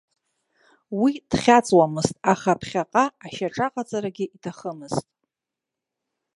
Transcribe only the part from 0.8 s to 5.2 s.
Уи дхьаҵуамызт, аха ԥхьаҟа ашьаҿаҟаҵарагьы иҭахымызт.